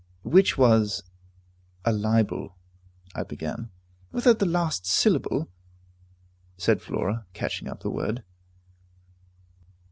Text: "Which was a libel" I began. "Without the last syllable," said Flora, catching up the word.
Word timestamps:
"Which 0.23 0.57
was 0.57 1.03
a 1.85 1.91
libel" 1.91 2.57
I 3.13 3.21
began. 3.21 3.69
"Without 4.11 4.39
the 4.39 4.47
last 4.47 4.87
syllable," 4.87 5.51
said 6.57 6.81
Flora, 6.81 7.27
catching 7.33 7.67
up 7.67 7.81
the 7.81 7.91
word. 7.91 8.23